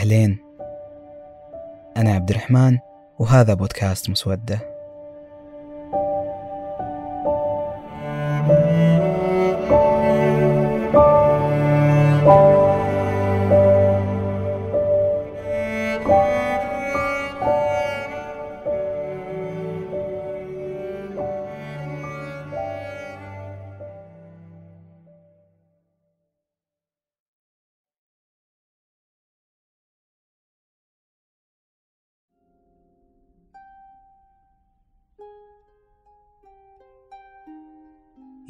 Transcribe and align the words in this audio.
أهلين. 0.00 0.38
أنا 1.96 2.14
عبد 2.14 2.30
الرحمن 2.30 2.78
وهذا 3.18 3.54
بودكاست 3.54 4.10
مسودة. 4.10 4.69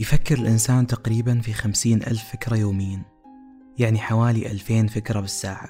يفكر 0.01 0.39
الإنسان 0.39 0.87
تقريبا 0.87 1.41
في 1.41 1.53
خمسين 1.53 2.03
ألف 2.03 2.25
فكرة 2.25 2.57
يوميا 2.57 3.03
يعني 3.79 3.99
حوالي 3.99 4.51
ألفين 4.51 4.87
فكرة 4.87 5.21
بالساعة. 5.21 5.69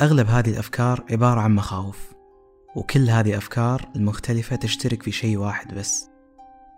أغلب 0.00 0.26
هذه 0.26 0.50
الأفكار 0.50 1.04
عبارة 1.10 1.40
عن 1.40 1.54
مخاوف 1.54 2.12
وكل 2.76 3.10
هذه 3.10 3.30
الأفكار 3.30 3.88
المختلفة 3.96 4.56
تشترك 4.56 5.02
في 5.02 5.12
شيء 5.12 5.36
واحد 5.36 5.74
بس. 5.74 6.10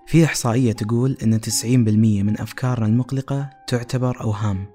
في 0.06 0.24
إحصائية 0.24 0.72
تقول 0.72 1.16
إن 1.22 1.40
90% 1.40 1.64
من 2.22 2.40
أفكارنا 2.40 2.86
المقلقة 2.86 3.50
تعتبر 3.66 4.20
أوهام. 4.20 4.66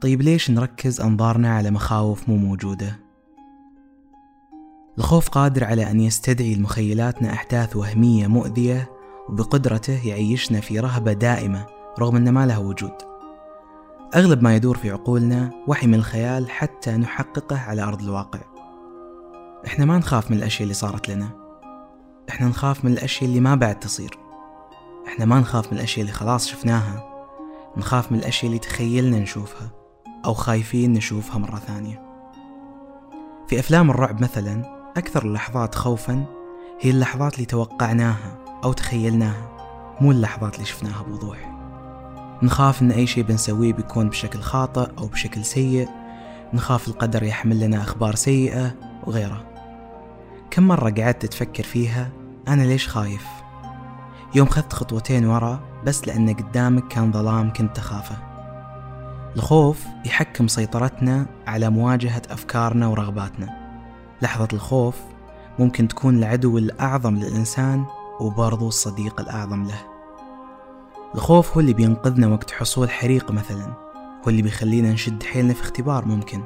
طيب 0.00 0.22
ليش 0.22 0.50
نركز 0.50 1.00
أنظارنا 1.00 1.54
على 1.54 1.70
مخاوف 1.70 2.28
مو 2.28 2.36
موجودة؟ 2.36 2.98
الخوف 4.98 5.28
قادر 5.28 5.64
على 5.64 5.90
أن 5.90 6.00
يستدعي 6.00 6.54
لمخيلاتنا 6.54 7.32
أحداث 7.32 7.76
وهمية 7.76 8.26
مؤذية 8.26 9.01
وبقدرته 9.32 10.06
يعيشنا 10.06 10.60
في 10.60 10.80
رهبة 10.80 11.12
دائمة 11.12 11.66
رغم 11.98 12.16
أن 12.16 12.28
ما 12.28 12.46
لها 12.46 12.58
وجود. 12.58 12.94
أغلب 14.14 14.42
ما 14.42 14.56
يدور 14.56 14.76
في 14.76 14.90
عقولنا 14.90 15.50
وحي 15.68 15.86
من 15.86 15.94
الخيال 15.94 16.50
حتى 16.50 16.96
نحققه 16.96 17.58
على 17.58 17.82
أرض 17.82 18.02
الواقع. 18.02 18.40
إحنا 19.66 19.84
ما 19.84 19.98
نخاف 19.98 20.30
من 20.30 20.36
الأشياء 20.36 20.62
اللي 20.62 20.74
صارت 20.74 21.08
لنا. 21.08 21.30
إحنا 22.28 22.48
نخاف 22.48 22.84
من 22.84 22.92
الأشياء 22.92 23.24
اللي 23.24 23.40
ما 23.40 23.54
بعد 23.54 23.80
تصير. 23.80 24.18
إحنا 25.06 25.24
ما 25.24 25.40
نخاف 25.40 25.72
من 25.72 25.78
الأشياء 25.78 26.00
اللي 26.00 26.12
خلاص 26.12 26.48
شفناها. 26.48 27.04
نخاف 27.76 28.12
من 28.12 28.18
الأشياء 28.18 28.46
اللي 28.46 28.58
تخيلنا 28.58 29.18
نشوفها 29.18 29.70
أو 30.24 30.34
خايفين 30.34 30.92
نشوفها 30.92 31.38
مرة 31.38 31.58
ثانية. 31.58 32.02
في 33.48 33.60
أفلام 33.60 33.90
الرعب 33.90 34.22
مثلا 34.22 34.62
أكثر 34.96 35.24
اللحظات 35.24 35.74
خوفا 35.74 36.24
هي 36.80 36.90
اللحظات 36.90 37.34
اللي 37.34 37.46
توقعناها. 37.46 38.41
أو 38.64 38.72
تخيلناها 38.72 39.48
مو 40.00 40.10
اللحظات 40.10 40.54
اللي 40.54 40.66
شفناها 40.66 41.02
بوضوح. 41.02 41.52
نخاف 42.42 42.82
إن 42.82 42.90
أي 42.90 43.06
شيء 43.06 43.24
بنسويه 43.24 43.72
بيكون 43.72 44.08
بشكل 44.08 44.40
خاطئ 44.40 44.90
أو 44.98 45.06
بشكل 45.06 45.44
سيء. 45.44 45.88
نخاف 46.54 46.88
القدر 46.88 47.22
يحمل 47.22 47.60
لنا 47.60 47.82
أخبار 47.82 48.14
سيئة 48.14 48.74
وغيره. 49.06 49.44
كم 50.50 50.62
مرة 50.62 50.90
قعدت 50.90 51.26
تفكر 51.26 51.62
فيها؟ 51.62 52.10
أنا 52.48 52.62
ليش 52.62 52.88
خايف؟ 52.88 53.26
يوم 54.34 54.46
خذت 54.46 54.72
خطوتين 54.72 55.24
ورا 55.24 55.60
بس 55.84 56.08
لأن 56.08 56.34
قدامك 56.34 56.88
كان 56.88 57.12
ظلام 57.12 57.52
كنت 57.52 57.78
أخافه. 57.78 58.16
الخوف 59.36 59.84
يحكم 60.06 60.48
سيطرتنا 60.48 61.26
على 61.46 61.70
مواجهة 61.70 62.22
أفكارنا 62.30 62.86
ورغباتنا. 62.86 63.48
لحظة 64.22 64.48
الخوف 64.52 64.96
ممكن 65.58 65.88
تكون 65.88 66.18
العدو 66.18 66.58
الأعظم 66.58 67.16
للإنسان 67.16 67.84
وبرضو 68.22 68.68
الصديق 68.68 69.20
الأعظم 69.20 69.64
له. 69.64 69.86
الخوف 71.14 71.54
هو 71.54 71.60
اللي 71.60 71.72
بينقذنا 71.72 72.26
وقت 72.26 72.50
حصول 72.50 72.90
حريق 72.90 73.30
مثلا 73.30 73.74
هو 74.24 74.28
اللي 74.28 74.42
بيخلينا 74.42 74.92
نشد 74.92 75.22
حيلنا 75.22 75.54
في 75.54 75.62
اختبار 75.62 76.04
ممكن. 76.04 76.42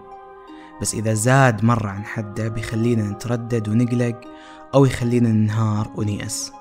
بس 0.81 0.95
إذا 0.95 1.15
زاد 1.15 1.65
مرة 1.65 1.89
عن 1.89 2.05
حده 2.05 2.49
بيخلينا 2.49 3.03
نتردد 3.03 3.69
ونقلق 3.69 4.21
أو 4.75 4.85
يخلينا 4.85 5.33
ننهار 5.33 5.91
ونيأس. 5.97 6.53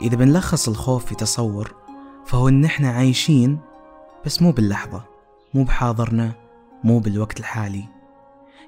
إذا 0.00 0.16
بنلخص 0.16 0.68
الخوف 0.68 1.04
في 1.04 1.14
تصور 1.14 1.74
فهو 2.26 2.48
إن 2.48 2.64
إحنا 2.64 2.90
عايشين 2.90 3.58
بس 4.26 4.42
مو 4.42 4.52
باللحظة 4.52 5.04
مو 5.54 5.64
بحاضرنا 5.64 6.32
مو 6.84 6.98
بالوقت 6.98 7.40
الحالي. 7.40 7.78
يا 7.78 7.86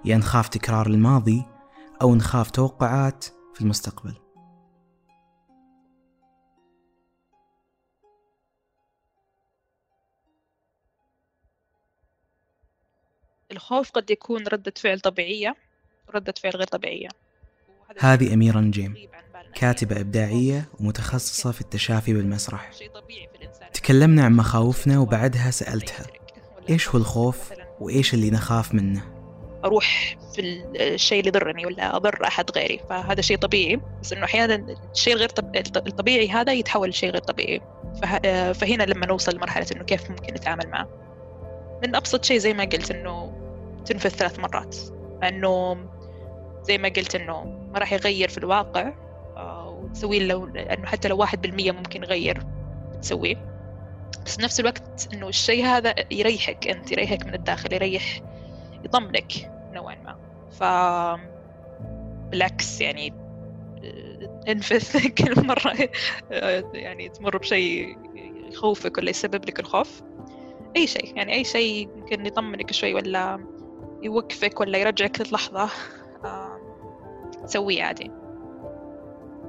يعني 0.04 0.22
نخاف 0.22 0.48
تكرار 0.48 0.86
الماضي 0.86 1.42
أو 2.02 2.14
نخاف 2.14 2.50
توقعات 2.50 3.24
في 3.54 3.60
المستقبل. 3.60 4.23
الخوف 13.54 13.90
قد 13.90 14.10
يكون 14.10 14.46
ردة 14.46 14.72
فعل 14.76 15.00
طبيعية 15.00 15.56
وردة 16.08 16.34
فعل 16.42 16.52
غير 16.52 16.66
طبيعية. 16.66 17.08
هذه 17.98 18.34
أميرة 18.34 18.58
نجيم 18.58 18.94
كاتبة 19.54 20.00
إبداعية 20.00 20.68
ومتخصصة 20.80 21.52
في 21.52 21.60
التشافي 21.60 22.12
بالمسرح. 22.12 22.70
تكلمنا 23.72 24.24
عن 24.24 24.32
مخاوفنا 24.32 24.98
وبعدها 24.98 25.50
سألتها. 25.50 26.06
إيش 26.70 26.88
هو 26.88 26.98
الخوف؟ 26.98 27.52
وإيش 27.80 28.14
اللي 28.14 28.30
نخاف 28.30 28.74
منه؟ 28.74 29.02
أروح 29.64 30.16
في 30.34 30.40
الشيء 30.76 31.18
اللي 31.18 31.28
يضرني 31.28 31.66
ولا 31.66 31.96
أضر 31.96 32.24
أحد 32.24 32.50
غيري. 32.50 32.80
فهذا 32.88 33.20
شيء 33.20 33.36
طبيعي. 33.36 33.80
بس 34.02 34.12
إنه 34.12 34.24
أحيانا 34.24 34.76
الشيء 34.92 35.14
الغير 35.14 35.30
الطبيعي 35.76 36.28
هذا 36.28 36.52
يتحول 36.52 36.88
لشيء 36.88 37.10
غير 37.10 37.22
طبيعي. 37.22 37.60
فهنا 38.54 38.82
لما 38.82 39.06
نوصل 39.06 39.36
لمرحلة 39.36 39.66
إنه 39.72 39.84
كيف 39.84 40.10
ممكن 40.10 40.34
نتعامل 40.34 40.68
معه. 40.68 40.88
من 41.82 41.94
أبسط 41.94 42.24
شيء 42.24 42.38
زي 42.38 42.54
ما 42.54 42.64
قلت 42.64 42.90
إنه 42.90 43.43
تنفذ 43.86 44.10
ثلاث 44.10 44.38
مرات. 44.38 44.76
انه 45.22 45.76
زي 46.62 46.78
ما 46.78 46.88
قلت 46.88 47.14
انه 47.14 47.44
ما 47.44 47.78
راح 47.78 47.92
يغير 47.92 48.28
في 48.28 48.38
الواقع 48.38 48.92
آه، 49.36 49.68
وتسوي 49.68 50.26
لو 50.26 50.44
انه 50.46 50.86
حتى 50.86 51.08
لو 51.08 51.16
واحد 51.16 51.42
بالمية 51.42 51.72
ممكن 51.72 52.02
يغير 52.02 52.42
تسويه. 53.02 53.54
بس 54.26 54.40
نفس 54.40 54.60
الوقت 54.60 55.08
إنه 55.12 55.28
الشيء 55.28 55.64
هذا 55.64 55.94
يريحك 56.10 56.68
أنت 56.68 56.92
يريحك 56.92 57.26
من 57.26 57.34
الداخل 57.34 57.72
يريح 57.72 58.20
يطمنك 58.84 59.32
نوعا 59.72 59.94
ما. 59.94 60.16
ف 60.50 60.62
بالعكس 62.30 62.80
يعني 62.80 63.12
آه، 63.84 64.44
انفث 64.48 65.06
كل 65.18 65.46
مرة 65.46 65.88
آه، 66.32 66.64
يعني 66.74 67.08
تمر 67.08 67.38
بشيء 67.38 67.98
يخوفك 68.50 68.98
ولا 68.98 69.10
يسبب 69.10 69.44
لك 69.44 69.60
الخوف. 69.60 70.02
أي 70.76 70.86
شيء 70.86 71.16
يعني 71.16 71.32
أي 71.34 71.44
شيء 71.44 71.88
ممكن 71.96 72.26
يطمنك 72.26 72.72
شوي 72.72 72.94
ولا 72.94 73.53
يوقفك 74.04 74.60
ولا 74.60 74.78
يرجعك 74.78 75.20
للحظة 75.20 75.70
تسويه 77.44 77.82
عادي. 77.82 78.10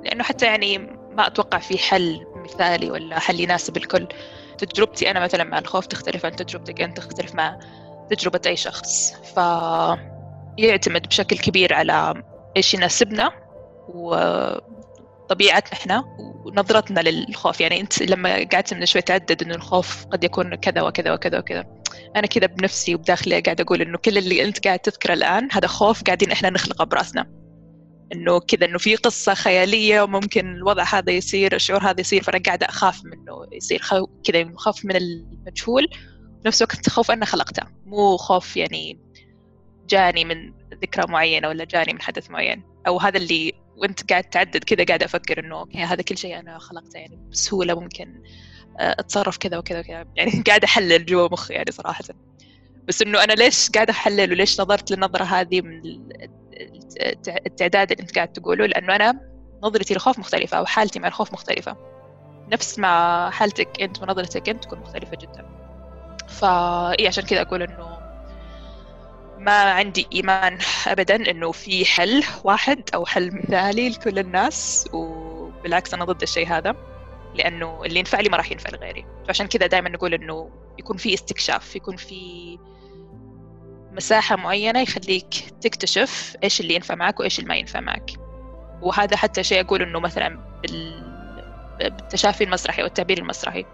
لأنه 0.04 0.24
حتى 0.24 0.46
يعني 0.46 0.78
ما 1.12 1.28
أتوقع 1.28 1.58
في 1.58 1.78
حل 1.78 2.26
مثالي 2.36 2.92
ولا 2.92 3.20
حل 3.20 3.40
يناسب 3.40 3.78
الكل. 3.78 4.08
تجربتي 4.58 5.12
أنا 5.12 5.20
مثلا 5.20 5.44
مع 5.44 5.60
الخوف 5.60 5.86
تختلف 5.86 6.26
عن 6.26 6.36
تجربتك 6.36 6.82
أنت 6.82 6.98
تختلف 6.98 7.36
مع 7.36 7.60
تجربة 8.10 8.42
أي 8.46 8.56
شخص. 8.56 9.14
فيعتمد 9.14 11.08
بشكل 11.08 11.38
كبير 11.38 11.74
على 11.74 12.24
إيش 12.58 12.74
يناسبنا 12.74 13.32
وطبيعتنا 13.88 15.74
إحنا 15.74 16.04
ونظرتنا 16.46 17.00
للخوف. 17.00 17.62
يعني 17.62 17.82
أنت 17.82 18.02
لما 18.02 18.30
قعدت 18.30 18.74
من 18.74 18.86
شوي 18.86 19.02
تعدد 19.02 19.44
إنه 19.44 19.56
الخوف 19.56 20.06
قد 20.06 20.24
يكون 20.24 20.56
كذا 20.56 20.82
وكذا 20.82 21.14
وكذا 21.14 21.40
وكذا. 21.40 21.66
أنا 22.16 22.28
كذا 22.28 22.46
بنفسي 22.48 22.96
وبداخلي 22.96 23.42
قاعد 23.42 23.62
أقول 23.62 23.82
إنه 23.82 23.98
كل 23.98 24.18
اللي 24.18 24.44
أنت 24.44 24.68
قاعد 24.68 24.80
تذكره 24.80 25.14
الآن 25.14 25.48
هذا 25.52 25.68
خوف 25.68 26.04
قاعدين 26.04 26.32
إحنا 26.32 26.50
نخلقه 26.50 26.86
براسنا. 26.86 27.32
إنه 28.14 28.40
كذا 28.40 28.66
إنه 28.66 28.78
في 28.78 28.96
قصة 28.96 29.34
خيالية 29.34 30.02
وممكن 30.02 30.56
الوضع 30.56 30.84
هذا 30.84 31.12
يصير 31.12 31.56
الشعور 31.56 31.84
هذا 31.84 32.02
يصير 32.02 32.24
فأنا 32.24 32.44
قاعدة 32.46 32.66
أخاف 32.66 33.06
منه 33.06 33.48
يصير 33.52 33.82
كذا 34.24 34.52
خوف 34.56 34.86
من 34.86 34.96
المجهول. 34.96 35.88
نفس 36.46 36.62
الوقت 36.62 36.90
خوف 36.90 37.12
أنا 37.12 37.26
خلقته. 37.26 37.64
مو 37.86 38.18
خوف 38.18 38.58
يعني 38.58 39.00
جاني 39.90 40.26
من 40.26 40.54
ذكرى 40.82 41.12
معينة 41.12 41.48
ولا 41.48 41.64
جاني 41.64 41.94
من 41.94 42.02
حدث 42.02 42.30
معين. 42.30 42.64
أو 42.88 43.00
هذا 43.00 43.18
اللي 43.18 43.54
وأنت 43.78 44.12
قاعد 44.12 44.24
تعدد 44.24 44.64
كذا 44.64 44.86
قاعد 44.86 45.04
أفكر 45.04 45.40
إنه 45.40 45.60
أوكي 45.60 45.78
هذا 45.78 46.02
كل 46.02 46.18
شيء 46.18 46.40
أنا 46.40 46.60
خلقته 46.60 46.98
يعني 46.98 47.20
بسهولة 47.32 47.80
ممكن. 47.80 48.24
أتصرف 48.80 49.38
كذا 49.38 49.58
وكذا 49.58 49.80
وكذا. 49.80 50.06
يعني 50.16 50.32
قاعد 50.48 50.64
أحلل 50.64 51.06
جوا 51.06 51.28
مخي 51.32 51.54
يعني 51.54 51.72
صراحة. 51.72 52.04
بس 52.88 53.02
إنه 53.02 53.24
أنا 53.24 53.34
ليش 53.34 53.70
قاعد 53.70 53.90
أحلل 53.90 54.32
وليش 54.32 54.62
نظرت 54.62 54.92
للنظرة 54.92 55.24
هذه 55.24 55.62
من 55.62 55.82
التعداد 57.46 57.92
اللي 57.92 58.02
أنت 58.02 58.16
قاعد 58.16 58.34
تقوله؟ 58.34 58.66
لأنه 58.66 58.96
أنا 58.96 59.20
نظرتي 59.64 59.94
للخوف 59.94 60.20
مختلفة 60.20 60.58
أو 60.58 60.66
حالتي 60.66 61.00
مع 61.00 61.08
الخوف 61.08 61.34
مختلفة. 61.34 61.78
نفس 62.52 62.80
ما 62.80 63.30
حالتك 63.30 63.82
أنت 63.82 64.02
ونظرتك 64.02 64.50
أنت 64.50 64.64
تكون 64.64 64.80
مختلفة 64.80 65.18
جدا. 65.18 65.46
فا 66.28 66.92
إيه 67.00 67.08
عشان 67.08 67.24
كذا 67.24 67.42
أقول 67.42 67.62
إنه 67.62 67.96
ما 69.38 69.62
عندي 69.62 70.08
إيمان 70.14 70.58
أبدا 70.88 71.32
إنه 71.32 71.52
في 71.52 71.86
حل 71.86 72.24
واحد 72.44 72.90
أو 72.94 73.06
حل 73.06 73.36
مثالي 73.36 73.90
لكل 73.90 74.20
الناس 74.20 74.90
وبالعكس 74.94 75.94
أنا 75.94 76.06
ضد 76.06 76.22
الشيء 76.22 76.48
هذا. 76.48 76.76
لأنه 77.36 77.82
اللي 77.86 78.00
ينفع 78.00 78.20
لي 78.20 78.30
ما 78.30 78.38
راح 78.38 78.52
ينفع 78.52 78.70
لغيري. 78.70 79.06
فعشان 79.28 79.48
كذا 79.48 79.68
دائما 79.68 79.90
نقول 79.90 80.14
إنه 80.14 80.50
يكون 80.80 80.98
في 80.98 81.14
استكشاف 81.14 81.76
يكون 81.76 81.96
في 81.96 82.60
مساحة 83.92 84.36
معينة 84.36 84.82
يخليك 84.82 85.34
تكتشف 85.62 86.36
إيش 86.44 86.62
اللي 86.62 86.76
ينفع 86.76 86.96
معك 86.96 87.20
وإيش 87.20 87.40
اللي 87.40 87.50
ما 87.50 87.56
ينفع 87.56 87.80
معك. 87.80 88.12
وهذا 88.82 89.18
حتى 89.18 89.44
شيء 89.44 89.62
أقول 89.62 89.82
إنه 89.82 90.00
مثلا 90.00 90.40
بالتشافي 91.80 92.44
المسرحي 92.44 92.84
والتعبير 92.84 93.18
المسرحي. 93.18 93.66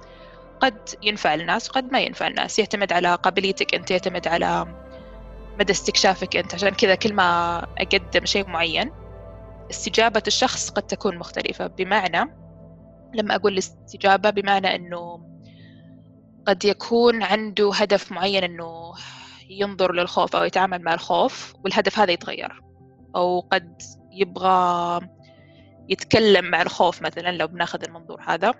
قد 0.59 0.89
ينفع 1.03 1.33
الناس 1.33 1.69
وقد 1.69 1.91
ما 1.91 1.99
ينفع 1.99 2.27
الناس 2.27 2.59
يعتمد 2.59 2.93
على 2.93 3.15
قابليتك 3.15 3.75
أنت 3.75 3.91
يعتمد 3.91 4.27
على 4.27 4.67
مدى 5.59 5.71
استكشافك 5.71 6.35
أنت. 6.37 6.53
عشان 6.53 6.69
كذا 6.69 6.95
كل 6.95 7.13
ما 7.13 7.57
أقدم 7.77 8.25
شيء 8.25 8.47
معين 8.47 8.91
استجابة 9.71 10.23
الشخص 10.27 10.69
قد 10.69 10.83
تكون 10.83 11.17
مختلفة. 11.17 11.67
بمعنى 11.67 12.40
لما 13.13 13.35
أقول 13.35 13.53
الاستجابة 13.53 14.29
بمعنى 14.29 14.75
أنه 14.75 15.27
قد 16.45 16.65
يكون 16.65 17.23
عنده 17.23 17.71
هدف 17.73 18.11
معين 18.11 18.43
أنه 18.43 18.93
ينظر 19.49 19.93
للخوف 19.93 20.35
أو 20.35 20.43
يتعامل 20.43 20.81
مع 20.81 20.93
الخوف 20.93 21.53
والهدف 21.63 21.99
هذا 21.99 22.11
يتغير. 22.11 22.61
أو 23.15 23.39
قد 23.39 23.81
يبغى 24.11 24.99
يتكلم 25.89 26.45
مع 26.45 26.61
الخوف 26.61 27.01
مثلا 27.01 27.31
لو 27.31 27.47
بناخذ 27.47 27.83
المنظور 27.83 28.21
هذا. 28.27 28.53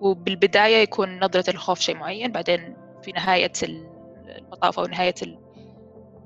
وبالبداية 0.00 0.76
يكون 0.76 1.24
نظرة 1.24 1.50
الخوف 1.50 1.80
شيء 1.80 1.96
معين 1.96 2.32
بعدين 2.32 2.76
في 3.02 3.12
نهاية 3.12 3.52
المطاف 3.62 4.78
أو 4.78 4.84
نهاية 4.84 5.14
ال 5.22 5.38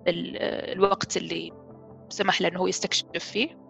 ال 0.09 0.37
الوقت 0.73 1.17
اللي 1.17 1.53
سمح 2.09 2.41
له 2.41 2.49
أنه 2.49 2.69
يستكشف 2.69 3.07
فيه. 3.19 3.62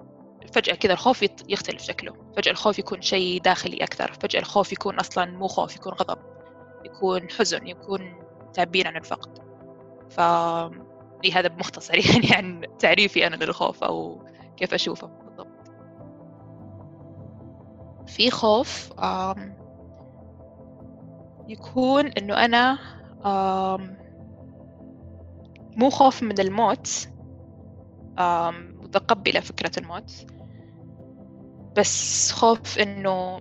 فجأة 0.52 0.74
كذا 0.74 0.92
الخوف 0.92 1.22
يختلف 1.48 1.82
شكله. 1.82 2.14
فجأة 2.36 2.52
الخوف 2.52 2.78
يكون 2.78 3.02
شيء 3.02 3.40
داخلي 3.40 3.76
أكثر. 3.84 4.12
فجأة 4.12 4.40
الخوف 4.40 4.72
يكون 4.72 4.98
أصلا 5.00 5.24
مو 5.24 5.48
خوف 5.48 5.76
يكون 5.76 5.92
غضب. 5.92 6.18
يكون 6.84 7.30
حزن 7.30 7.66
يكون 7.66 8.22
تعبير 8.54 8.88
عن 8.88 8.96
الفقد. 8.96 9.38
ف 10.10 10.20
هذا 11.34 11.48
بمختصر 11.48 11.94
يعني 12.12 12.34
عن 12.34 12.66
تعريفي 12.78 13.26
أنا 13.26 13.36
للخوف 13.36 13.84
أو 13.84 14.26
كيف 14.56 14.74
أشوفه 14.74 15.06
بالضبط. 15.06 15.72
في 18.06 18.30
خوف 18.30 18.92
يكون 21.48 22.06
إنه 22.06 22.44
أنا 22.44 22.78
مو 25.76 25.90
خوف 25.90 26.22
من 26.22 26.40
الموت. 26.40 27.08
متقبلة 28.92 29.40
فكرة 29.40 29.70
الموت. 29.78 30.26
بس 31.76 32.32
خوف 32.32 32.78
إنه 32.78 33.40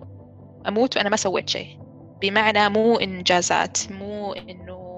أموت 0.68 0.96
وأنا 0.96 1.08
ما 1.08 1.16
سويت 1.16 1.48
شيء. 1.48 1.78
بمعنى 2.20 2.68
مو 2.68 2.96
إنجازات 2.96 3.92
مو 3.92 4.32
إنه 4.32 4.92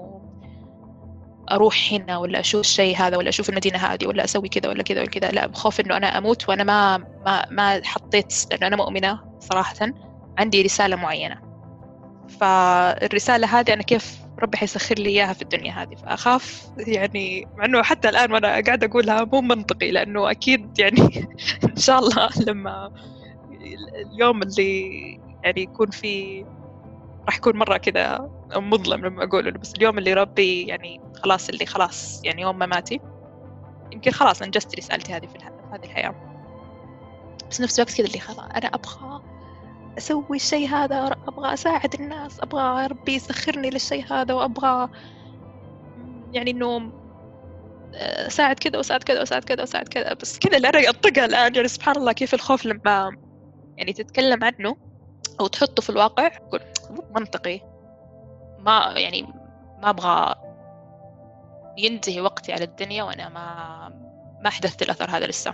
أروح 1.51 1.89
هنا 1.91 2.17
ولا 2.17 2.39
أشوف 2.39 2.61
الشيء 2.61 2.97
هذا 2.97 3.17
ولا 3.17 3.29
أشوف 3.29 3.49
المدينة 3.49 3.77
هذه 3.77 4.07
ولا 4.07 4.23
أسوي 4.23 4.49
كذا 4.49 4.69
ولا 4.69 4.83
كذا 4.83 4.99
ولا 4.99 5.09
كذا. 5.09 5.31
لا 5.31 5.47
بخوف 5.47 5.79
إنه 5.79 5.97
أنا 5.97 6.17
أموت 6.17 6.49
وأنا 6.49 6.63
ما 6.63 6.97
ما 6.97 7.45
ما 7.51 7.81
حطيت 7.83 8.33
لأنه 8.51 8.67
أنا 8.67 8.75
مؤمنة 8.75 9.19
صراحة. 9.39 9.75
عندي 10.37 10.61
رسالة 10.61 10.95
معينة. 10.95 11.41
فالرسالة 12.39 13.59
هذه 13.59 13.73
أنا 13.73 13.83
كيف 13.83 14.24
ربي 14.45 14.57
حيسخر 14.57 14.95
لي 14.95 15.09
إياها 15.09 15.33
في 15.33 15.41
الدنيا 15.41 15.71
هذه. 15.71 15.95
فأخاف 15.95 16.67
يعني 16.77 17.47
مع 17.57 17.65
إنه 17.65 17.83
حتى 17.83 18.09
الآن 18.09 18.31
وأنا 18.31 18.47
قاعدة 18.47 18.87
أقولها 18.87 19.23
مو 19.23 19.41
منطقي 19.41 19.91
لأنه 19.91 20.31
أكيد 20.31 20.79
يعني 20.79 21.27
إن 21.71 21.77
شاء 21.77 21.99
الله 21.99 22.29
لما 22.47 22.91
اليوم 24.13 24.41
اللي 24.41 24.91
يعني 25.43 25.61
يكون 25.61 25.89
في 25.89 26.45
راح 27.25 27.37
يكون 27.37 27.55
مرة 27.55 27.77
كذا 27.77 28.29
مظلم 28.55 29.05
لما 29.05 29.23
أقوله 29.23 29.51
بس 29.51 29.73
اليوم 29.73 29.97
اللي 29.97 30.13
ربي 30.13 30.67
يعني 30.67 31.01
خلاص 31.23 31.49
اللي 31.49 31.65
خلاص 31.65 32.21
يعني 32.23 32.41
يوم 32.41 32.55
مماتي 32.55 32.99
يمكن 33.91 34.11
خلاص 34.11 34.41
أنجزت 34.41 34.75
رسالتي 34.77 35.13
هذه 35.13 35.25
في 35.25 35.37
هذه 35.71 35.83
الحياة. 35.83 36.15
بس 37.49 37.61
نفس 37.61 37.79
الوقت 37.79 37.97
كذا 37.97 38.07
اللي 38.07 38.19
خلاص 38.19 38.39
أنا 38.39 38.67
أبغى 38.67 39.21
أسوي 39.97 40.35
الشيء 40.35 40.69
هذا 40.69 41.15
أبغى 41.45 41.53
أساعد 41.53 41.93
الناس 41.93 42.39
أبغى 42.39 42.87
ربي 42.87 43.15
يسخرني 43.15 43.69
للشيء 43.69 44.13
هذا 44.13 44.33
وأبغى 44.33 44.89
يعني 46.33 46.51
إنه 46.51 46.91
أساعد 48.27 48.59
كذا 48.59 48.77
وأساعد 48.77 49.03
كذا 49.03 49.19
وأساعد 49.19 49.43
كذا 49.43 49.61
وأساعد 49.61 49.87
كذا. 49.87 50.13
بس 50.13 50.39
كذا 50.39 50.57
اللي 50.57 50.69
أنا 50.69 50.89
أطقها 50.89 51.25
الآن 51.25 51.55
يعني 51.55 51.67
سبحان 51.67 51.95
الله 51.95 52.11
كيف 52.11 52.33
الخوف 52.33 52.65
لما 52.65 53.11
يعني 53.77 53.93
تتكلم 53.93 54.43
عنه 54.43 54.75
أو 55.39 55.47
تحطه 55.47 55.81
في 55.81 55.89
الواقع 55.89 56.25
يقول 56.25 56.61
منطقي. 57.15 57.59
ما 58.59 58.93
يعني 58.95 59.21
ما 59.81 59.89
أبغى 59.89 60.35
ينتهي 61.77 62.21
وقتي 62.21 62.53
على 62.53 62.63
الدنيا 62.63 63.03
وأنا 63.03 63.29
ما 63.29 63.89
ما 64.43 64.49
حدثت 64.49 64.81
الأثر 64.81 65.09
هذا 65.09 65.27
لسه. 65.27 65.53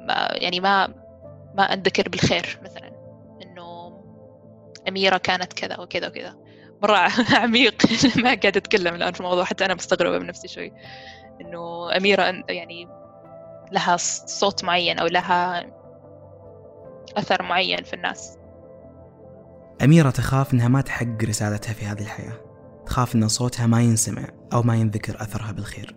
ما 0.00 0.28
يعني 0.32 0.60
ما 0.60 0.86
ما 1.54 1.72
أتذكر 1.72 2.08
بالخير 2.08 2.58
مثلا. 2.62 2.85
أميرة 4.88 5.16
كانت 5.16 5.52
كذا 5.52 5.80
وكذا 5.80 6.08
وكذا. 6.08 6.36
مرة 6.82 7.10
عميق. 7.42 7.82
ما 8.24 8.34
قاعد 8.34 8.56
أتكلم 8.56 8.94
الآن 8.94 9.12
في 9.12 9.20
الموضوع 9.20 9.44
حتى 9.44 9.64
أنا 9.64 9.74
مستغربة 9.74 10.18
من 10.18 10.26
نفسي 10.26 10.48
شوي. 10.48 10.72
إنه 11.40 11.96
أميرة 11.96 12.22
يعني 12.48 12.88
لها 13.72 13.96
صوت 14.26 14.64
معين 14.64 14.98
أو 14.98 15.06
لها 15.06 15.66
أثر 17.16 17.42
معين 17.42 17.82
في 17.82 17.94
الناس. 17.94 18.38
أميرة 19.82 20.10
تخاف 20.10 20.54
إنها 20.54 20.68
ما 20.68 20.80
تحقق 20.80 21.24
رسالتها 21.24 21.72
في 21.72 21.84
هذه 21.84 22.02
الحياة. 22.02 22.40
تخاف 22.86 23.14
إن 23.14 23.28
صوتها 23.28 23.66
ما 23.66 23.82
ينسمع 23.82 24.28
أو 24.52 24.62
ما 24.62 24.76
ينذكر 24.76 25.22
أثرها 25.22 25.52
بالخير. 25.52 25.96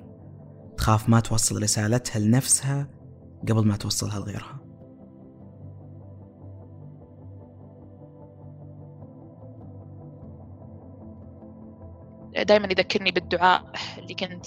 تخاف 0.77 1.09
ما 1.09 1.19
توصل 1.19 1.63
رسالتها 1.63 2.19
لنفسها 2.19 2.87
قبل 3.49 3.67
ما 3.67 3.77
توصلها 3.77 4.19
لغيرها. 4.19 4.58
دائما 12.43 12.67
يذكرني 12.67 13.11
بالدعاء 13.11 13.63
اللي 13.97 14.13
كنت 14.13 14.45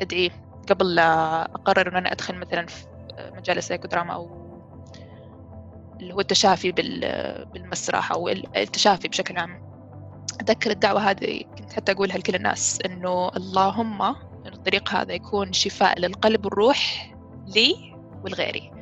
أدعيه 0.00 0.30
قبل 0.68 0.98
أقرر 0.98 1.88
أن 1.88 1.96
أنا 1.96 2.12
أدخل 2.12 2.34
مثلا 2.34 2.66
في 2.66 2.86
مجال 3.36 3.58
السايكودراما 3.58 4.14
أو 4.14 4.50
اللي 6.00 6.14
هو 6.14 6.20
التشافي 6.20 6.72
بالمسرح 7.52 8.12
أو 8.12 8.28
التشافي 8.28 9.08
بشكل 9.08 9.38
عام. 9.38 9.70
أتذكر 10.40 10.70
الدعوة 10.70 11.10
هذه 11.10 11.42
كنت 11.58 11.72
حتى 11.72 11.92
أقولها 11.92 12.18
لكل 12.18 12.34
الناس 12.34 12.78
إنه 12.86 13.28
اللهم 13.36 14.02
إن 14.02 14.52
الطريق 14.52 14.94
هذا 14.94 15.12
يكون 15.12 15.52
شفاء 15.52 15.98
للقلب 16.00 16.44
والروح 16.44 17.12
لي 17.46 17.94
ولغيري 18.24 18.72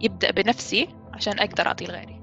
يبدأ 0.00 0.30
بنفسي 0.30 0.88
عشان 1.14 1.38
أقدر 1.38 1.66
أعطي 1.66 1.84
لغيري 1.84 2.13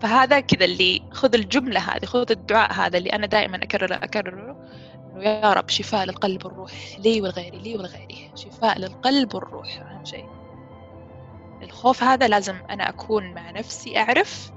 فهذا 0.00 0.40
كذا 0.40 0.64
اللي 0.64 1.02
خذ 1.10 1.34
الجملة 1.34 1.80
هذه 1.80 2.04
خذ 2.04 2.30
الدعاء 2.30 2.72
هذا 2.72 2.98
اللي 2.98 3.10
أنا 3.10 3.26
دائما 3.26 3.56
أكرره 3.56 3.94
أكرره 3.94 4.56
يا 5.16 5.52
رب 5.52 5.68
شفاء 5.68 6.04
للقلب 6.04 6.44
والروح 6.44 6.72
لي 6.98 7.20
ولغيري 7.20 7.58
لي 7.58 7.76
ولغيري 7.76 8.30
شفاء 8.34 8.78
للقلب 8.78 9.34
والروح 9.34 9.80
أهم 9.80 10.04
شيء. 10.04 10.26
الخوف 11.62 12.02
هذا 12.02 12.28
لازم 12.28 12.56
أنا 12.70 12.88
أكون 12.88 13.34
مع 13.34 13.50
نفسي 13.50 13.98
أعرف 13.98 14.50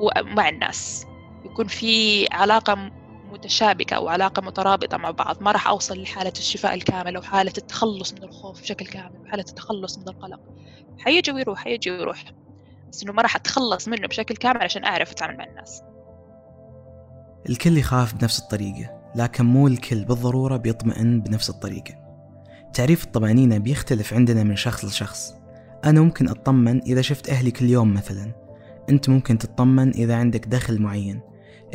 ومع 0.00 0.48
الناس. 0.48 1.06
يكون 1.44 1.66
في 1.66 2.26
علاقة 2.32 2.90
متشابكة 3.32 3.96
أو 3.96 4.08
علاقة 4.08 4.42
مترابطة 4.42 4.96
مع 4.96 5.10
بعض. 5.10 5.42
ما 5.42 5.52
راح 5.52 5.68
أوصل 5.68 6.02
لحالة 6.02 6.32
الشفاء 6.38 6.74
الكامل 6.74 7.16
أو 7.16 7.22
حالة 7.22 7.52
التخلص 7.58 8.12
من 8.12 8.22
الخوف 8.22 8.62
بشكل 8.62 8.86
كامل 8.86 9.20
وحالة 9.24 9.44
التخلص 9.48 9.98
من 9.98 10.08
القلق. 10.08 10.40
حيجي 10.98 11.32
ويروح 11.32 11.58
حيجي 11.58 11.90
ويروح. 11.90 12.24
بس 12.92 13.02
إنه 13.02 13.12
ما 13.12 13.22
راح 13.22 13.36
أتخلص 13.36 13.88
منه 13.88 14.08
بشكل 14.08 14.36
كامل 14.36 14.62
عشان 14.62 14.84
أعرف 14.84 15.10
أتعامل 15.10 15.36
مع 15.36 15.44
الناس. 15.44 15.82
الكل 17.48 17.78
يخاف 17.78 18.14
بنفس 18.14 18.38
الطريقة 18.38 18.96
لكن 19.14 19.44
مو 19.46 19.66
الكل 19.66 20.04
بالضرورة 20.04 20.56
بيطمئن 20.56 21.20
بنفس 21.20 21.50
الطريقة. 21.50 21.94
تعريف 22.74 23.04
الطمأنينة 23.04 23.58
بيختلف 23.58 24.14
عندنا 24.14 24.42
من 24.42 24.56
شخص 24.56 24.84
لشخص. 24.84 25.34
أنا 25.84 26.00
ممكن 26.00 26.28
أطمن 26.28 26.82
إذا 26.82 27.02
شفت 27.02 27.30
أهلي 27.30 27.50
كل 27.50 27.64
يوم 27.64 27.94
مثلا. 27.94 28.32
أنت 28.90 29.08
ممكن 29.08 29.38
تطمن 29.38 29.90
إذا 29.90 30.16
عندك 30.16 30.46
دخل 30.46 30.82
معين. 30.82 31.20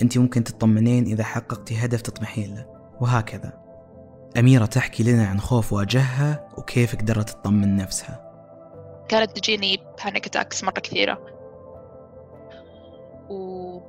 أنت 0.01 0.18
ممكن 0.18 0.44
تطمنين 0.44 1.06
إذا 1.06 1.24
حققتي 1.24 1.86
هدف 1.86 2.01
تطمحين 2.01 2.56
له. 2.56 2.65
وهكذا. 3.01 3.53
أميرة 4.39 4.65
تحكي 4.65 5.03
لنا 5.03 5.27
عن 5.27 5.39
خوف 5.39 5.74
واجهها 5.74 6.48
وكيف 6.58 6.96
قدرت 6.96 7.30
تطمن 7.30 7.75
نفسها. 7.75 8.30
كانت 9.10 9.38
تجيني 9.39 9.77
panic 10.03 10.27
attacks 10.27 10.63
مرة 10.63 10.79
كثيرة. 10.79 11.20
و 13.29 13.79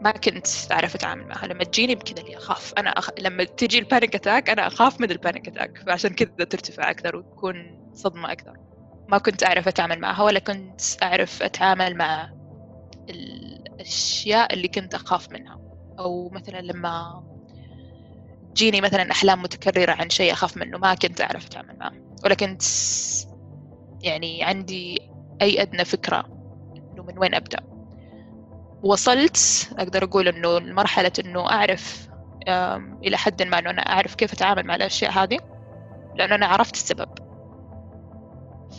ما 0.00 0.10
كنت 0.10 0.46
أعرف 0.72 0.94
أتعامل 0.94 1.26
معها. 1.26 1.46
لما 1.46 1.64
تجيني 1.64 1.94
بكذا 1.94 2.22
اللي 2.22 2.36
أخاف. 2.36 2.74
أنا 2.78 2.90
أخ... 2.90 3.10
لما 3.18 3.44
تجي 3.44 3.78
ال 3.78 3.84
panic 3.84 4.14
attack 4.14 4.50
أنا 4.50 4.66
أخاف 4.66 5.00
من 5.00 5.10
ال 5.10 5.16
panic 5.16 5.48
attack 5.48 5.78
فعشان 5.86 6.14
كذا 6.14 6.28
ترتفع 6.28 6.90
أكثر 6.90 7.16
وتكون 7.16 7.80
صدمة 7.94 8.32
أكثر 8.32 8.52
ما 9.08 9.18
كنت 9.18 9.44
أعرف 9.44 9.68
أتعامل 9.68 9.98
معها 10.00 10.22
ولا 10.22 10.38
كنت 10.38 10.80
أعرف 11.02 11.42
أتعامل 11.42 11.96
مع 11.96 12.30
الأشياء 13.10 14.54
اللي 14.54 14.68
كنت 14.68 14.94
أخاف 14.94 15.32
منها. 15.32 15.58
أو 15.98 16.28
مثلا 16.28 16.60
لما 16.60 17.24
تجيني 18.54 18.80
مثلا 18.80 19.10
أحلام 19.10 19.42
متكررة 19.42 19.92
عن 19.92 20.10
شيء 20.10 20.32
أخاف 20.32 20.56
منه 20.56 20.78
ما 20.78 20.94
كنت 20.94 21.20
أعرف 21.20 21.46
أتعامل 21.46 21.76
معه. 21.80 21.92
ولا 22.24 22.34
كنت 22.34 22.62
يعني 24.02 24.44
عندي 24.44 25.10
أي 25.42 25.62
أدنى 25.62 25.84
فكرة 25.84 26.24
إنه 26.76 27.02
من 27.02 27.18
وين 27.18 27.34
أبدأ. 27.34 27.60
وصلت 28.82 29.68
أقدر 29.78 30.04
أقول 30.04 30.28
إنه 30.28 30.58
لمرحلة 30.58 31.12
إنه 31.24 31.50
أعرف 31.50 32.08
إلى 33.04 33.16
حد 33.16 33.42
ما 33.42 33.58
إنه 33.58 33.70
أنا 33.70 33.82
أعرف 33.82 34.14
كيف 34.14 34.32
أتعامل 34.32 34.66
مع 34.66 34.74
الأشياء 34.74 35.12
هذه 35.12 35.38
لأنه 36.14 36.34
أنا 36.34 36.46
عرفت 36.46 36.74
السبب. 36.74 37.08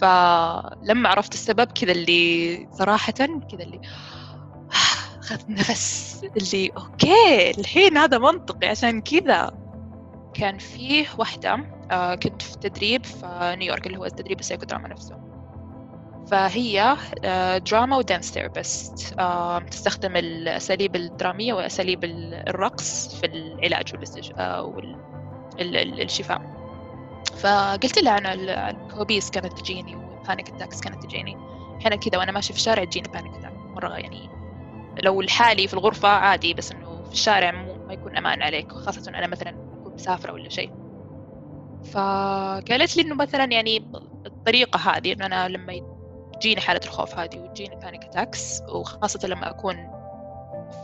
فلما 0.01 1.09
عرفت 1.09 1.33
السبب 1.33 1.71
كذا 1.71 1.91
اللي 1.91 2.67
صراحة 2.71 3.13
كذا 3.51 3.63
اللي 3.63 3.81
أخذت 5.21 5.49
نفس 5.49 6.21
اللي 6.37 6.71
okay 6.77 7.51
الحين 7.57 7.97
هذا 7.97 8.17
منطقي 8.17 8.67
عشان 8.67 9.01
كذا. 9.01 9.60
كان 10.33 10.57
فيه 10.57 11.05
واحدة 11.17 11.59
آه، 11.91 12.15
كنت 12.15 12.41
في 12.41 12.57
تدريب 12.57 13.05
في 13.05 13.55
نيويورك 13.59 13.87
اللي 13.87 13.97
هو 13.97 14.05
التدريب 14.05 14.39
السيكودراما 14.39 14.87
نفسه. 14.87 15.15
فهي 16.31 16.97
آه، 17.23 17.57
drama 17.57 17.97
و 17.97 18.03
dance 18.03 18.31
therapist 18.31 19.13
آه، 19.19 19.59
تستخدم 19.59 20.15
الأساليب 20.15 20.95
الدرامية 20.95 21.53
وأساليب 21.53 21.99
الرقص 22.03 23.15
في 23.15 23.25
العلاج 23.25 23.93
والشفاء 25.59 26.41
فقلت 27.37 27.97
لها 27.97 28.17
أنا 28.17 28.33
الكوابيس 28.69 29.29
كانت 29.29 29.59
تجيني 29.59 29.95
وال 29.95 30.11
panic 30.11 30.49
attacks 30.49 30.81
كانت 30.81 31.03
تجيني. 31.05 31.37
أحيانا 31.79 31.95
كذا 31.95 32.17
وأنا 32.19 32.31
ماشي 32.31 32.53
في 32.53 32.59
الشارع 32.59 32.83
تجيني 32.83 33.07
panic 33.13 33.33
attack 33.33 33.53
مرة 33.53 33.97
يعني 33.97 34.29
لو 35.03 35.21
لحالي 35.21 35.67
في 35.67 35.73
الغرفة 35.73 36.09
عادي 36.09 36.53
بس 36.53 36.71
إنه 36.71 37.03
في 37.03 37.13
الشارع 37.13 37.51
ما 37.51 37.93
يكون 37.93 38.17
أمان 38.17 38.41
عليك 38.41 38.71
خاصة 38.71 39.09
أنا 39.09 39.27
مثلا 39.27 39.70
أكون 39.91 39.95
مسافرة 39.95 40.33
ولا 40.33 40.49
شيء. 40.49 40.71
فقالت 41.83 42.97
لي 42.97 43.03
إنه 43.03 43.15
مثلا 43.15 43.43
يعني 43.43 43.91
الطريقة 44.25 44.79
هذه 44.79 45.13
إنه 45.13 45.25
أنا 45.25 45.47
لما 45.47 45.73
تجيني 46.33 46.61
حالة 46.61 46.81
الخوف 46.83 47.19
هذه 47.19 47.39
وتجيني 47.39 47.75
panic 47.75 48.03
attacks 48.03 48.61
وخاصة 48.69 49.27
لما 49.27 49.49
أكون 49.49 49.75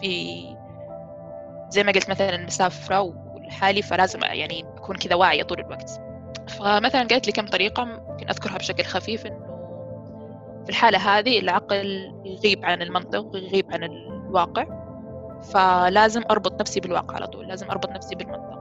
في 0.01 0.43
زي 1.69 1.83
ما 1.83 1.91
قلت 1.91 2.09
مثلا 2.09 2.45
مسافرة 2.45 3.01
ولحالي 3.01 3.81
فلازم 3.81 4.19
يعني 4.23 4.65
أكون 4.77 4.95
كذا 4.95 5.15
واعية 5.15 5.43
طول 5.43 5.59
الوقت. 5.59 6.01
فمثلا 6.47 7.07
قالت 7.07 7.27
لي 7.27 7.33
كم 7.33 7.47
طريقة 7.47 7.83
ممكن 7.83 8.29
أذكرها 8.29 8.57
بشكل 8.57 8.83
خفيف 8.83 9.25
إنه 9.25 9.47
في 10.63 10.69
الحالة 10.69 10.97
هذه 10.97 11.39
العقل 11.39 12.13
يغيب 12.25 12.65
عن 12.65 12.81
المنطق 12.81 13.25
ويغيب 13.25 13.65
عن 13.71 13.83
الواقع 13.83 14.65
فلازم 15.43 16.23
أربط 16.31 16.61
نفسي 16.61 16.79
بالواقع 16.79 17.15
على 17.15 17.27
طول 17.27 17.47
لازم 17.47 17.71
أربط 17.71 17.89
نفسي 17.89 18.15
بالمنطق. 18.15 18.56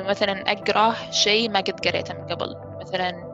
إنه 0.00 0.08
مثلا 0.08 0.52
أقرأ 0.52 0.94
شيء 1.10 1.50
ما 1.50 1.60
قد 1.60 1.88
قريته 1.88 2.14
من 2.14 2.26
قبل 2.26 2.56
مثلا 2.80 3.30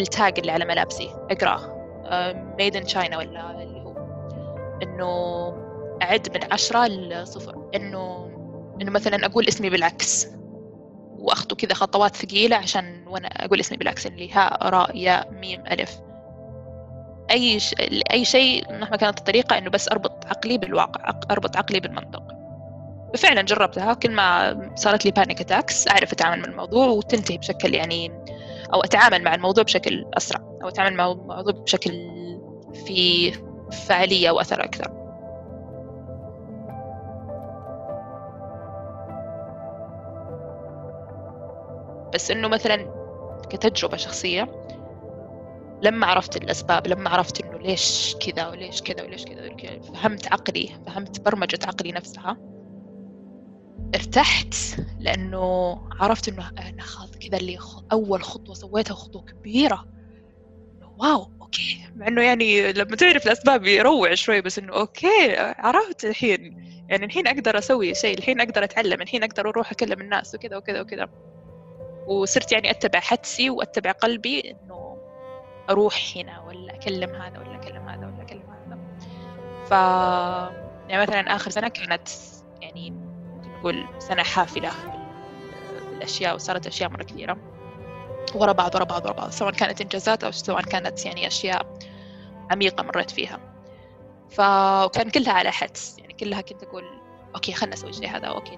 التاج 0.00 0.38
اللي 0.38 0.52
على 0.52 0.64
ملابسي 0.64 1.10
أقرأه 1.30 1.74
ميد 2.58 2.76
إن 2.76 2.84
تشاينا 2.84 3.18
ولا 3.18 3.62
اللي 3.62 3.80
هو. 3.80 3.94
إنه 4.82 5.08
أعد 6.02 6.36
من 6.36 6.52
عشرة 6.52 6.86
لصفر. 6.86 7.70
إنه 7.74 8.30
إنه 8.82 8.90
مثلا 8.90 9.26
أقول 9.26 9.48
اسمي 9.48 9.70
بالعكس 9.70 10.28
وأخطو 11.18 11.56
كذا 11.56 11.74
خطوات 11.74 12.16
ثقيلة 12.16 12.56
عشان 12.56 13.08
وأنا 13.08 13.28
أقول 13.28 13.60
اسمي 13.60 13.78
بالعكس 13.78 14.06
اللي 14.06 14.32
هاء 14.32 14.68
راء 14.68 14.96
ياء 14.96 15.30
ميم 15.30 15.62
ألف. 15.66 16.00
أي 17.30 17.60
ش... 17.60 17.74
أي 18.10 18.24
شيء 18.24 18.72
مهما 18.72 18.96
كانت 18.96 19.18
الطريقة 19.18 19.58
إنه 19.58 19.70
بس 19.70 19.88
أربط 19.88 20.26
عقلي 20.26 20.58
بالواقع 20.58 21.20
أربط 21.30 21.56
عقلي 21.56 21.80
بالمنطق. 21.80 22.33
وفعلا 23.14 23.42
جربتها 23.42 23.94
كل 23.94 24.10
ما 24.10 24.54
صارت 24.74 25.04
لي 25.04 25.10
panic 25.10 25.40
attacks 25.40 25.88
أعرف 25.88 26.12
أتعامل 26.12 26.40
مع 26.40 26.48
الموضوع 26.48 26.86
وتنتهي 26.86 27.38
بشكل 27.38 27.74
يعني 27.74 28.12
أو 28.74 28.80
أتعامل 28.80 29.22
مع 29.22 29.34
الموضوع 29.34 29.64
بشكل 29.64 30.04
أسرع 30.14 30.40
أو 30.62 30.68
أتعامل 30.68 30.96
مع 30.96 31.12
الموضوع 31.12 31.52
بشكل 31.52 31.92
في 32.86 33.32
فعالية 33.86 34.30
واثر 34.30 34.64
أكثر. 34.64 34.90
بس 42.14 42.30
إنه 42.30 42.48
مثلا 42.48 42.76
كتجربة 43.50 43.96
شخصية 43.96 44.48
لما 45.82 46.06
عرفت 46.06 46.36
الأسباب 46.36 46.86
لما 46.86 47.10
عرفت 47.10 47.44
إنه 47.44 47.58
ليش 47.58 48.16
كذا 48.16 48.48
وليش 48.48 48.82
كذا 48.82 49.02
وليش 49.02 49.24
كذا 49.24 49.80
فهمت 49.94 50.32
عقلي 50.32 50.68
فهمت 50.86 51.20
برمجة 51.20 51.58
عقلي 51.66 51.92
نفسها. 51.92 52.53
ارتحت 53.94 54.54
لأنه 55.00 55.76
عرفت 56.00 56.28
إنه 56.28 56.48
أنا 56.48 56.82
خلاص 56.82 57.10
كذا 57.10 57.38
اللي 57.38 57.58
أول 57.92 58.22
خطوة 58.22 58.54
سويتها 58.54 58.94
خطوة 58.94 59.22
كبيرة. 59.22 59.86
wow 60.98 61.30
okay. 61.40 61.88
مع 61.96 62.08
إنه 62.08 62.22
يعني 62.22 62.72
لما 62.72 62.96
تعرف 62.96 63.26
الأسباب 63.26 63.66
يروع 63.66 64.14
شوي 64.14 64.40
بس 64.40 64.58
إنه 64.58 64.72
okay 64.72 65.36
عرفت 65.38 66.04
الحين. 66.04 66.64
يعني 66.88 67.04
الحين 67.04 67.26
أقدر 67.26 67.58
أسوي 67.58 67.94
شيء 67.94 68.18
الحين 68.18 68.40
أقدر 68.40 68.64
أتعلم 68.64 69.02
الحين 69.02 69.24
أقدر 69.24 69.48
أروح 69.48 69.72
أكلم 69.72 70.00
الناس 70.00 70.34
وكذا 70.34 70.56
وكذا 70.56 70.80
وكذا 70.80 71.08
وصرت 72.06 72.52
يعني 72.52 72.70
أتبع 72.70 73.00
حدسي 73.00 73.50
وأتبع 73.50 73.90
قلبي 73.90 74.40
إنه 74.50 74.98
أروح 75.70 76.12
هنا 76.16 76.40
ولا 76.40 76.74
أكلم 76.74 77.14
هذا 77.14 77.38
ولا 77.38 77.56
أكلم 77.56 77.88
هذا 77.88 78.06
ولا 78.06 78.22
أكلم 78.22 78.42
هذا. 78.50 78.78
ف 79.66 79.70
يعني 80.88 81.02
مثلا 81.02 81.20
آخر 81.20 81.50
سنة 81.50 81.68
كانت 81.68 82.08
يعني 82.62 83.03
نقول 83.64 83.86
سنة 83.98 84.22
حافلة. 84.22 84.70
بالاشياء 85.90 86.34
وصارت 86.34 86.66
أشياء 86.66 86.90
مرة 86.90 87.02
كثيرة. 87.02 87.36
ورا 88.34 88.52
بعض 88.52 88.74
ورا 88.74 88.84
بعض 88.84 89.04
ورا 89.04 89.12
بعض. 89.12 89.30
سواء 89.30 89.52
كانت 89.52 89.80
إنجازات 89.80 90.24
أو 90.24 90.30
سواء 90.30 90.62
كانت 90.62 91.06
يعني 91.06 91.26
أشياء 91.26 91.78
عميقة 92.50 92.82
مريت 92.82 93.10
فيها. 93.10 93.40
فكان 94.30 95.10
كلها 95.10 95.32
على 95.32 95.52
حدس. 95.52 95.98
يعني 95.98 96.12
كلها 96.12 96.40
كنت 96.40 96.62
أقول 96.62 96.84
okay 97.34 97.52
خلنا 97.52 97.72
نسوي 97.74 97.90
الشيء 97.90 98.16
هذا. 98.16 98.26
okay 98.26 98.56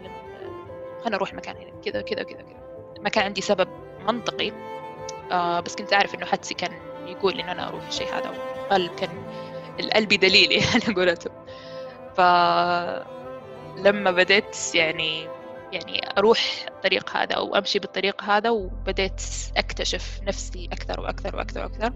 خلنا 1.05 1.17
نروح 1.17 1.35
مكان 1.35 1.57
هنا. 1.57 1.81
كذا 1.85 2.01
كذا 2.01 2.23
كذا 2.23 2.43
كذا. 2.43 3.01
ما 3.01 3.09
كان 3.09 3.25
عندي 3.25 3.41
سبب 3.41 3.69
منطقي. 4.07 4.53
آه 5.33 5.61
بس 5.61 5.77
كنت 5.77 5.93
أعرف 5.93 6.15
إنه 6.15 6.27
حدسي 6.27 6.55
كان 6.55 6.73
يقول 7.07 7.41
إن 7.41 7.49
أنا 7.49 7.69
أروح 7.69 7.87
الشيء 7.87 8.09
هذا. 8.09 8.31
والقلب 8.31 8.95
كان 8.95 9.11
القلب 9.81 10.09
دليلي 10.09 10.61
على 10.75 10.95
قولته 10.95 11.31
فلما 13.77 14.11
بديت 14.11 14.75
يعني 14.75 15.29
يعني 15.73 16.19
أروح 16.19 16.67
الطريق 16.69 17.17
هذا 17.17 17.35
أو 17.35 17.57
أمشي 17.57 17.79
بالطريق 17.79 18.23
هذا 18.23 18.51
وبديت 18.51 19.23
أكتشف 19.57 20.21
نفسي 20.23 20.69
أكثر 20.73 21.01
وأكثر 21.01 21.37
وأكثر 21.37 21.61
وأكثر 21.63 21.93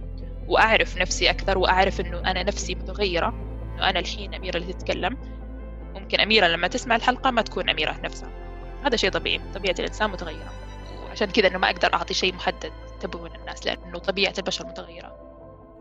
وأعرف 0.49 0.97
نفسي 0.97 1.31
أكثر 1.31 1.59
وأعرف 1.59 2.01
إنه 2.01 2.19
أنا 2.19 2.43
نفسي 2.43 2.75
متغيرة 2.75 3.29
إنه 3.75 3.91
أنا 3.91 3.99
الحين 3.99 4.35
أميرة 4.35 4.57
اللي 4.57 4.73
تتكلم. 4.73 5.17
ممكن 5.95 6.21
أميرة 6.21 6.47
لما 6.47 6.69
تسمع 6.69 6.97
الحلقة 6.97 7.31
ما 7.31 7.43
تكون 7.43 7.71
أميرة 7.71 7.93
نفسها. 7.93 8.31
هذا 8.85 8.97
شيء 8.97 9.11
طبيعي 9.11 9.41
طبيعة 9.55 9.75
الإنسان 9.79 10.11
متغيرة. 10.11 10.53
وعشان 11.05 11.31
كذا 11.31 11.49
إنه 11.49 11.59
ما 11.59 11.71
أقدر 11.71 11.95
أعطي 11.95 12.15
شيء 12.15 12.35
محدد 12.35 12.73
تبون 13.01 13.35
الناس 13.35 13.67
لأنه 13.67 13.99
طبيعة 13.99 14.35
البشر 14.39 14.67
متغيرة. 14.67 15.17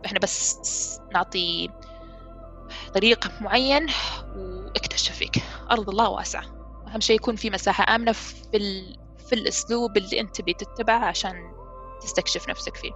إحنا 0.06 0.20
بس 0.20 1.02
نعطي 1.14 1.70
طريق 2.94 3.42
معين 3.42 3.88
واكتشف 4.76 5.16
فيك. 5.16 5.44
أرض 5.72 5.90
الله 5.90 6.10
واسعة. 6.10 6.44
أهم 6.88 7.00
شيء 7.00 7.16
يكون 7.16 7.36
في 7.36 7.50
مساحة 7.50 7.96
آمنة 7.96 8.12
في, 8.12 8.58
ال... 8.58 8.98
في 9.28 9.34
الأسلوب 9.36 9.98
اللي 9.98 10.20
أنت 10.20 10.42
بتتبعه 10.42 11.06
عشان 11.06 11.54
تستكشف 12.02 12.50
نفسك 12.50 12.76
فيه. 12.76 12.92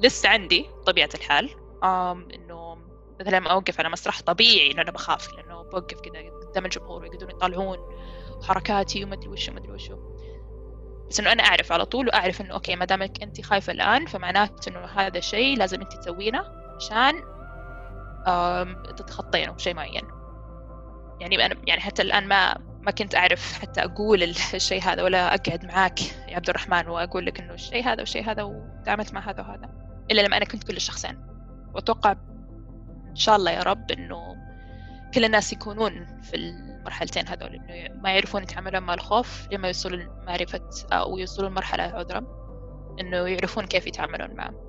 لسه 0.00 0.28
عندي 0.28 0.66
طبيعة 0.86 1.10
الحال. 1.14 1.50
آم 1.84 2.28
إنه 2.34 2.78
مثلا 3.20 3.36
لما 3.36 3.50
أوقف 3.50 3.80
على 3.80 3.88
مسرح 3.88 4.22
طبيعي 4.22 4.72
إنه 4.72 4.82
أنا 4.82 4.90
بخاف 4.90 5.32
لأنه 5.32 5.62
بوقف 5.62 6.00
كذا 6.00 6.30
قدام 6.50 6.64
الجمهور 6.64 7.02
ويقعدون 7.02 7.30
يطالعون 7.30 7.78
وحركاتي 8.38 9.04
وما 9.04 9.14
أدري 9.14 9.28
وشو 9.28 9.52
أدري 9.52 9.72
وشو. 9.72 9.96
بس 11.10 11.20
إنه 11.20 11.32
أنا 11.32 11.42
أعرف 11.42 11.72
على 11.72 11.84
طول 11.84 12.08
وأعرف 12.08 12.40
إنه 12.40 12.54
أوكي 12.54 12.76
ما 12.76 12.84
دامك 12.84 13.22
أنت 13.22 13.40
خايفة 13.40 13.72
الآن 13.72 14.06
فمعناته 14.06 14.68
إنه 14.70 14.78
هذا 14.78 15.18
الشيء 15.18 15.56
لازم 15.58 15.80
أنت 15.80 15.92
تسوينه 15.92 16.44
عشان 16.76 17.22
تتخطينه 18.96 19.56
شيء 19.56 19.74
معين. 19.74 20.04
يعني 21.20 21.46
أنا 21.46 21.56
يعني 21.66 21.80
حتى 21.80 22.02
الآن 22.02 22.28
ما 22.28 22.58
ما 22.80 22.90
كنت 22.90 23.14
أعرف 23.14 23.58
حتى 23.60 23.84
أقول 23.84 24.22
الشيء 24.54 24.82
هذا 24.82 25.02
ولا 25.02 25.34
أقعد 25.34 25.64
معاك 25.64 26.02
يا 26.02 26.36
عبد 26.36 26.48
الرحمن 26.48 26.88
وأقول 26.88 27.26
لك 27.26 27.40
إنه 27.40 27.54
الشيء 27.54 27.84
هذا 27.84 28.00
والشيء 28.00 28.30
هذا 28.30 28.42
وتعاملت 28.42 29.14
مع 29.14 29.30
هذا 29.30 29.40
وهذا. 29.40 29.70
إلا 30.10 30.20
لما 30.20 30.36
أنا 30.36 30.44
كنت 30.44 30.64
كل 30.64 30.76
الشخصين. 30.76 31.18
وأتوقع 31.74 32.12
إن 33.10 33.16
شاء 33.16 33.36
الله 33.36 33.50
يا 33.50 33.62
رب 33.62 33.90
إنه 33.90 34.36
كل 35.14 35.24
الناس 35.24 35.52
يكونون 35.52 36.20
في 36.22 36.36
المرحلتين 36.36 37.28
هذول 37.28 37.54
إنه 37.54 38.00
ما 38.02 38.10
يعرفون 38.10 38.42
يتعاملون 38.42 38.82
مع 38.82 38.94
الخوف 38.94 39.48
لما 39.52 39.68
يوصلوا 39.68 39.98
لمعرفة 39.98 40.70
أو 40.92 41.18
يوصلوا 41.18 41.48
لمرحلة 41.48 41.82
عذرا 41.82 42.26
إنه 43.00 43.16
يعرفون 43.16 43.66
كيف 43.66 43.86
يتعاملون 43.86 44.36
معه. 44.36 44.65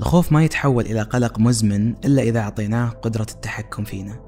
الخوف 0.00 0.32
ما 0.32 0.44
يتحول 0.44 0.86
إلى 0.86 1.02
قلق 1.02 1.38
مزمن 1.38 1.94
إلا 2.04 2.22
إذا 2.22 2.40
أعطيناه 2.40 2.88
قدرة 2.88 3.26
التحكم 3.30 3.84
فينا. 3.84 4.20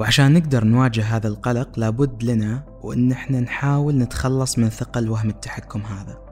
وعشان 0.00 0.32
نقدر 0.32 0.64
نواجه 0.64 1.02
هذا 1.02 1.28
القلق 1.28 1.78
لابد 1.78 2.24
لنا 2.24 2.64
وإن 2.82 3.12
إحنا 3.12 3.40
نحاول 3.40 3.98
نتخلص 3.98 4.58
من 4.58 4.68
ثقل 4.68 5.10
وهم 5.10 5.28
التحكم 5.28 5.80
هذا. 5.80 6.24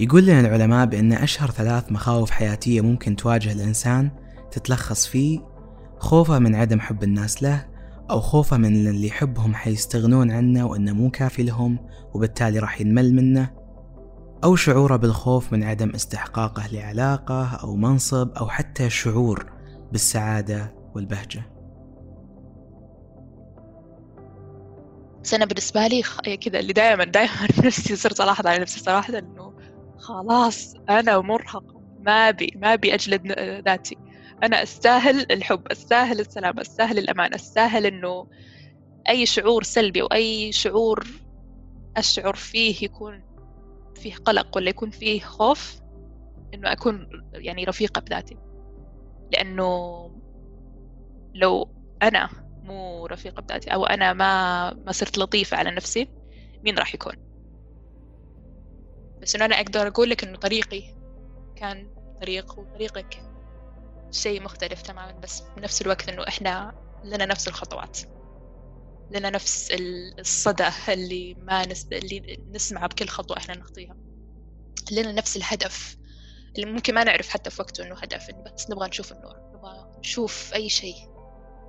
يقول 0.00 0.26
لنا 0.26 0.40
العلماء 0.40 0.86
بأن 0.86 1.12
أشهر 1.12 1.50
ثلاث 1.50 1.92
مخاوف 1.92 2.30
حياتية 2.30 2.80
ممكن 2.80 3.16
تواجه 3.16 3.52
الإنسان 3.52 4.10
تتلخص 4.50 5.06
في 5.06 5.40
خوفه 5.98 6.38
من 6.38 6.54
عدم 6.54 6.80
حب 6.80 7.02
الناس 7.02 7.42
له 7.42 7.66
أو 8.10 8.20
خوفه 8.20 8.56
من 8.56 8.86
اللي 8.86 9.06
يحبهم 9.06 9.54
حيستغنون 9.54 10.30
عنه 10.30 10.66
وإنه 10.66 10.92
مو 10.92 11.10
كافي 11.10 11.42
لهم 11.42 11.78
وبالتالي 12.14 12.58
راح 12.58 12.80
ينمل 12.80 13.14
منه 13.14 13.50
أو 14.44 14.56
شعوره 14.56 14.96
بالخوف 14.96 15.52
من 15.52 15.64
عدم 15.64 15.90
استحقاقه 15.94 16.66
لعلاقة 16.72 17.56
أو 17.62 17.76
منصب 17.76 18.32
أو 18.32 18.48
حتى 18.48 18.90
شعور 18.90 19.52
بالسعادة 19.92 20.74
والبهجة. 20.94 21.42
بس 25.22 25.34
أنا 25.34 25.44
بالنسبة 25.44 25.86
لي 25.86 26.02
كذا 26.36 26.58
اللي 26.60 26.72
دائما 26.72 27.04
دائما 27.04 27.48
نفسي 27.66 27.96
صرت 27.96 28.20
ألاحظ 28.20 28.46
على 28.46 28.58
نفسي 28.58 28.80
صراحة 28.80 29.18
إنه 29.18 29.52
خلاص 29.98 30.74
أنا 30.90 31.20
مرهق 31.20 31.64
ما 32.00 32.28
أبي 32.28 32.52
ما 32.56 32.74
أبي 32.74 32.94
أجلد 32.94 33.32
ذاتي. 33.66 33.96
أنا 34.42 34.62
أستاهل 34.62 35.32
الحب 35.32 35.66
أستاهل 35.66 36.20
السلام 36.20 36.60
أستاهل 36.60 36.98
الأمان 36.98 37.34
أستاهل 37.34 37.86
إنه 37.86 38.26
أي 39.08 39.26
شعور 39.26 39.62
سلبي 39.62 40.02
أو 40.02 40.06
أي 40.06 40.52
شعور 40.52 41.06
أشعر 41.96 42.34
فيه 42.34 42.84
يكون 42.84 43.33
فيه 44.04 44.14
قلق 44.14 44.56
ولا 44.56 44.70
يكون 44.70 44.90
فيه 44.90 45.20
خوف 45.20 45.80
إنه 46.54 46.72
أكون 46.72 47.08
يعني 47.32 47.64
رفيقة 47.64 48.00
بذاتي. 48.00 48.36
لأنه 49.32 50.10
لو 51.34 51.68
أنا 52.02 52.28
مو 52.62 53.06
رفيقة 53.06 53.42
بذاتي 53.42 53.70
أو 53.70 53.86
أنا 53.86 54.12
ما 54.12 54.74
ما 54.74 54.92
صرت 54.92 55.18
لطيفة 55.18 55.56
على 55.56 55.70
نفسي 55.70 56.08
مين 56.64 56.78
راح 56.78 56.94
يكون؟ 56.94 57.14
بس 59.22 59.34
إنه 59.34 59.44
أنا 59.44 59.54
أقدر 59.60 59.86
أقول 59.86 60.10
لك 60.10 60.24
إنه 60.24 60.38
طريقي 60.38 60.82
كان 61.56 61.88
طريق 62.20 62.58
وطريقك 62.58 63.22
شيء 64.10 64.42
مختلف 64.42 64.82
تماما 64.82 65.12
بس 65.12 65.42
بنفس 65.56 65.82
الوقت 65.82 66.08
إنه 66.08 66.28
إحنا 66.28 66.74
لنا 67.04 67.26
نفس 67.26 67.48
الخطوات. 67.48 67.98
لنا 69.14 69.30
نفس 69.30 69.68
الصدى 70.18 70.68
اللي 70.88 71.34
ما 71.34 71.66
نس... 71.66 71.86
اللي 71.92 72.38
نسمعه 72.50 72.86
بكل 72.86 73.08
خطوة 73.08 73.36
إحنا 73.36 73.56
نخطيها. 73.56 73.96
لنا 74.92 75.12
نفس 75.12 75.36
الهدف. 75.36 75.96
اللي 76.56 76.72
ممكن 76.72 76.94
ما 76.94 77.04
نعرف 77.04 77.28
حتى 77.28 77.50
في 77.50 77.62
وقته 77.62 77.84
إنه 77.84 77.94
هدف 77.94 78.30
بس 78.30 78.70
نبغى 78.70 78.88
نشوف 78.88 79.12
النور 79.12 79.36
نبغى 79.54 79.98
نشوف 79.98 80.54
أي 80.54 80.68
شيء 80.68 80.96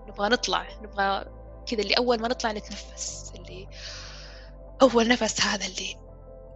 نبغى 0.08 0.30
نطلع 0.30 0.80
نبغى 0.82 1.26
كذا 1.68 1.82
اللي 1.82 1.94
أول 1.94 2.22
ما 2.22 2.28
نطلع 2.28 2.52
نتنفس 2.52 3.34
اللي 3.36 3.68
أول 4.82 5.08
نفس 5.08 5.42
هذا 5.42 5.66
اللي 5.66 5.96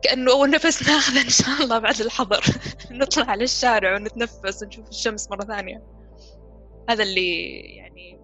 كأنه 0.02 0.32
أول 0.32 0.50
نفس 0.50 0.90
ناخذه 0.90 1.22
إن 1.22 1.30
شاء 1.30 1.64
الله 1.64 1.80
بعد 1.80 2.02
الحظر 2.02 2.44
نطلع 2.92 3.26
على 3.26 3.44
الشارع 3.44 3.96
ونتنفس 3.96 4.64
ونشوف 4.64 4.90
الشمس 4.90 5.30
مرة 5.32 5.46
ثانية. 5.46 5.84
هذا 6.90 7.04
اللي 7.04 7.60
يعني 7.60 8.20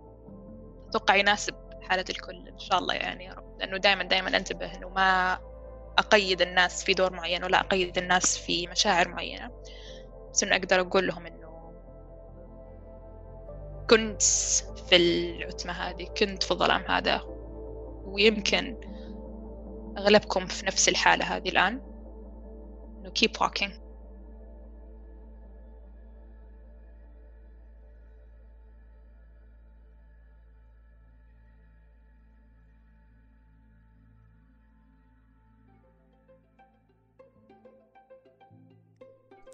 أتوقع 0.90 1.16
يناسب 1.16 1.65
حالة 1.90 2.06
الكل 2.10 2.48
إن 2.48 2.60
شاء 2.60 2.80
الله 2.80 2.94
يعني 2.94 3.26
يا 3.26 3.34
رب. 3.34 3.60
لأنه 3.60 3.78
دائما 3.78 4.04
دائما 4.04 4.38
أنتبه 4.38 4.76
إنه 4.76 4.90
ما 4.90 5.40
أقيد 5.98 6.42
الناس 6.42 6.84
في 6.84 6.94
دور 6.94 7.14
معين 7.14 7.44
ولا 7.44 7.60
أقيد 7.60 7.98
الناس 7.98 8.38
في 8.38 8.68
مشاعر 8.68 9.08
معينة. 9.08 9.52
بس 10.32 10.44
إنه 10.44 10.56
أقدر 10.56 10.82
أقول 10.82 11.08
لهم 11.08 11.26
إنه 11.26 11.46
كنت 13.90 14.22
في 14.90 14.96
العتمة 14.96 15.74
هذه 15.74 16.04
كنت 16.04 16.44
في 16.44 16.52
الظلام 16.52 16.82
هذا 16.82 17.22
ويمكن 18.04 18.78
أغلبكم 19.98 20.48
في 20.48 20.66
نفس 20.66 20.90
الحالة 20.90 21.26
هذه 21.26 21.50
الآن. 21.50 21.82
إنه 23.00 23.12
keep 23.20 23.48
walking. 23.48 23.85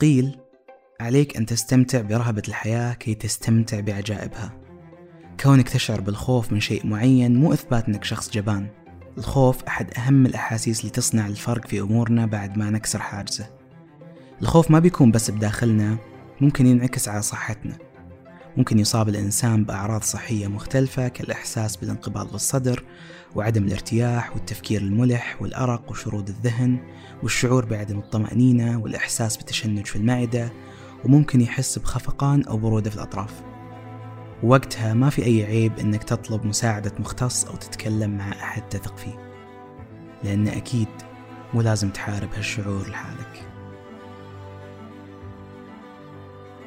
قيل 0.01 0.37
عليك 0.99 1.37
أن 1.37 1.45
تستمتع 1.45 2.01
برهبة 2.01 2.41
الحياة 2.47 2.93
كي 2.93 3.13
تستمتع 3.13 3.79
بعجائبها. 3.79 4.53
كونك 5.43 5.69
تشعر 5.69 6.01
بالخوف 6.01 6.51
من 6.51 6.59
شيء 6.59 6.87
معين 6.87 7.35
مو 7.35 7.53
إثبات 7.53 7.87
أنك 7.87 8.03
شخص 8.03 8.29
جبان. 8.29 8.67
الخوف 9.17 9.63
أحد 9.63 9.97
أهم 9.97 10.25
الأحاسيس 10.25 10.79
اللي 10.79 10.91
تصنع 10.91 11.27
الفرق 11.27 11.67
في 11.67 11.79
أمورنا 11.79 12.25
بعد 12.25 12.57
ما 12.57 12.69
نكسر 12.69 12.99
حاجزه. 12.99 13.49
الخوف 14.41 14.71
ما 14.71 14.79
بيكون 14.79 15.11
بس 15.11 15.31
بداخلنا 15.31 15.97
ممكن 16.41 16.65
ينعكس 16.65 17.07
على 17.07 17.21
صحتنا. 17.21 17.77
ممكن 18.57 18.79
يصاب 18.79 19.09
الإنسان 19.09 19.63
بأعراض 19.63 20.01
صحية 20.01 20.47
مختلفة 20.47 21.07
كالإحساس 21.07 21.75
بالانقباض 21.75 22.31
بالصدر 22.31 22.83
وعدم 23.35 23.63
الارتياح 23.63 24.33
والتفكير 24.35 24.81
الملح 24.81 25.41
والأرق 25.41 25.91
وشرود 25.91 26.29
الذهن 26.29 26.79
والشعور 27.23 27.65
بعدم 27.65 27.99
الطمأنينة 27.99 28.79
والإحساس 28.79 29.37
بتشنج 29.37 29.85
في 29.85 29.95
المعدة 29.95 30.53
وممكن 31.05 31.41
يحس 31.41 31.79
بخفقان 31.79 32.43
أو 32.43 32.57
برودة 32.57 32.89
في 32.89 32.95
الأطراف. 32.95 33.41
وقتها 34.43 34.93
ما 34.93 35.09
في 35.09 35.25
أي 35.25 35.43
عيب 35.43 35.79
إنك 35.79 36.03
تطلب 36.03 36.45
مساعدة 36.45 36.91
مختص 36.99 37.45
أو 37.45 37.55
تتكلم 37.55 38.17
مع 38.17 38.31
أحد 38.31 38.69
تثق 38.69 38.97
فيه 38.97 39.31
لأن 40.23 40.47
أكيد 40.47 40.87
مو 41.53 41.61
لازم 41.61 41.89
تحارب 41.89 42.29
هالشعور 42.33 42.89
لحالك. 42.89 43.50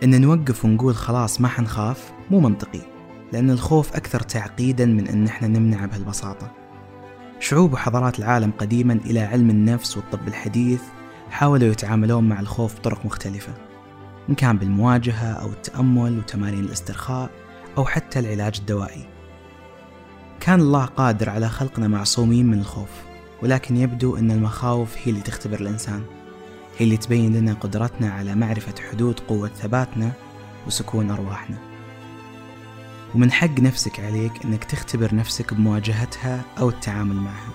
إن 0.04 0.20
نوقف 0.20 0.64
ونقول 0.64 0.94
خلاص 0.94 1.40
ما 1.40 1.48
حنخاف 1.48 2.12
مو 2.30 2.40
منطقي 2.40 2.80
لأن 3.32 3.50
الخوف 3.50 3.96
أكثر 3.96 4.20
تعقيدا 4.20 4.86
من 4.86 5.08
إن 5.08 5.26
إحنا 5.26 5.48
نمنعه 5.48 5.86
بهالبساطة. 5.86 6.52
شعوب 7.40 7.72
وحضارات 7.72 8.18
العالم 8.18 8.52
قديما 8.58 8.92
إلى 8.92 9.20
علم 9.20 9.50
النفس 9.50 9.96
والطب 9.96 10.28
الحديث 10.28 10.82
حاولوا 11.30 11.68
يتعاملون 11.68 12.28
مع 12.28 12.40
الخوف 12.40 12.78
بطرق 12.78 13.06
مختلفة 13.06 13.52
إن 14.28 14.34
كان 14.34 14.58
بالمواجهة 14.58 15.32
أو 15.32 15.46
التأمل 15.46 16.18
وتمارين 16.18 16.64
الاسترخاء 16.64 17.30
أو 17.78 17.84
حتى 17.84 18.18
العلاج 18.18 18.56
الدوائي. 18.58 19.04
كان 20.40 20.60
الله 20.60 20.84
قادر 20.84 21.30
على 21.30 21.48
خلقنا 21.48 21.88
معصومين 21.88 22.46
من 22.46 22.58
الخوف 22.58 22.90
ولكن 23.42 23.76
يبدو 23.76 24.16
أن 24.16 24.30
المخاوف 24.30 24.96
هي 24.98 25.10
اللي 25.10 25.20
تختبر 25.20 25.60
الإنسان. 25.60 26.02
هي 26.78 26.84
اللي 26.84 26.96
تبين 26.96 27.36
لنا 27.36 27.54
قدرتنا 27.54 28.10
على 28.10 28.34
معرفة 28.34 28.74
حدود 28.90 29.20
قوة 29.20 29.48
ثباتنا 29.48 30.12
وسكون 30.66 31.10
أرواحنا. 31.10 31.58
ومن 33.14 33.32
حق 33.32 33.60
نفسك 33.60 34.00
عليك 34.00 34.44
أنك 34.44 34.64
تختبر 34.64 35.14
نفسك 35.14 35.54
بمواجهتها 35.54 36.44
أو 36.58 36.68
التعامل 36.68 37.16
معها. 37.16 37.52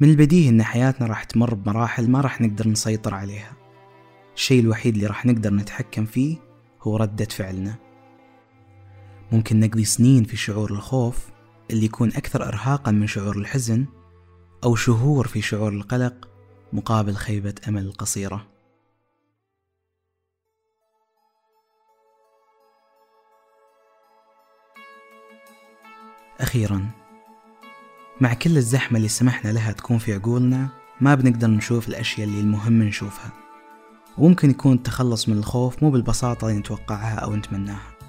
من 0.00 0.10
البديهي 0.10 0.48
أن 0.48 0.62
حياتنا 0.62 1.06
راح 1.06 1.24
تمر 1.24 1.54
بمراحل 1.54 2.10
ما 2.10 2.20
راح 2.20 2.40
نقدر 2.40 2.68
نسيطر 2.68 3.14
عليها. 3.14 3.52
الشيء 4.34 4.60
الوحيد 4.60 4.94
اللي 4.94 5.06
راح 5.06 5.26
نقدر 5.26 5.54
نتحكم 5.54 6.04
فيه 6.04 6.36
هو 6.82 6.96
ردة 6.96 7.24
فعلنا. 7.24 7.74
ممكن 9.32 9.60
نقضي 9.60 9.84
سنين 9.84 10.24
في 10.24 10.36
شعور 10.36 10.70
الخوف 10.70 11.30
اللي 11.70 11.84
يكون 11.84 12.08
أكثر 12.08 12.48
إرهاقا 12.48 12.90
من 12.90 13.06
شعور 13.06 13.38
الحزن 13.38 13.86
أو 14.64 14.74
شهور 14.74 15.26
في 15.26 15.42
شعور 15.42 15.72
القلق 15.72 16.28
مقابل 16.72 17.14
خيبة 17.14 17.54
أمل 17.68 17.86
القصيرة 17.86 18.46
أخيرا 26.40 26.90
مع 28.20 28.34
كل 28.34 28.56
الزحمة 28.56 28.96
اللي 28.96 29.08
سمحنا 29.08 29.50
لها 29.52 29.72
تكون 29.72 29.98
في 29.98 30.14
عقولنا 30.14 30.68
ما 31.00 31.14
بنقدر 31.14 31.46
نشوف 31.46 31.88
الأشياء 31.88 32.28
اللي 32.28 32.40
المهم 32.40 32.82
نشوفها. 32.82 33.32
وممكن 34.18 34.50
يكون 34.50 34.72
التخلص 34.72 35.28
من 35.28 35.38
الخوف 35.38 35.82
مو 35.82 35.90
بالبساطة 35.90 36.48
اللي 36.48 36.58
نتوقعها 36.58 37.14
أو 37.14 37.36
نتمناها. 37.36 37.99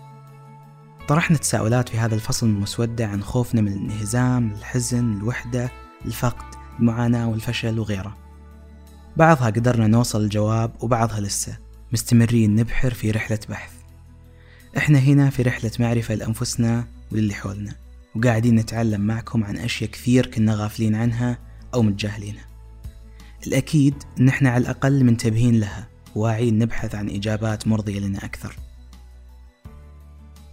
طرحنا 1.07 1.37
تساؤلات 1.37 1.89
في 1.89 1.97
هذا 1.97 2.15
الفصل 2.15 2.47
المسودة 2.47 3.07
عن 3.07 3.23
خوفنا 3.23 3.61
من 3.61 3.67
الانهزام، 3.67 4.51
الحزن، 4.51 5.13
الوحدة، 5.13 5.71
الفقد، 6.05 6.55
المعاناة 6.79 7.29
والفشل 7.29 7.79
وغيره. 7.79 8.17
بعضها 9.17 9.49
قدرنا 9.49 9.87
نوصل 9.87 10.21
الجواب 10.21 10.71
وبعضها 10.79 11.19
لسه. 11.19 11.57
مستمرين 11.93 12.55
نبحر 12.55 12.93
في 12.93 13.11
رحلة 13.11 13.39
بحث. 13.49 13.71
إحنا 14.77 14.99
هنا 14.99 15.29
في 15.29 15.41
رحلة 15.41 15.71
معرفة 15.79 16.15
لأنفسنا 16.15 16.87
وللي 17.11 17.33
حولنا 17.33 17.75
وقاعدين 18.15 18.55
نتعلم 18.55 19.01
معكم 19.01 19.43
عن 19.43 19.57
أشياء 19.57 19.89
كثير 19.89 20.25
كنا 20.25 20.55
غافلين 20.55 20.95
عنها 20.95 21.37
أو 21.73 21.81
متجاهلينها. 21.81 22.45
الأكيد 23.47 23.95
إن 24.19 24.27
إحنا 24.27 24.49
على 24.49 24.61
الأقل 24.61 25.03
منتبهين 25.03 25.59
لها 25.59 25.87
واعيين 26.15 26.59
نبحث 26.59 26.95
عن 26.95 27.09
إجابات 27.09 27.67
مرضية 27.67 27.99
لنا 27.99 28.25
أكثر. 28.25 28.55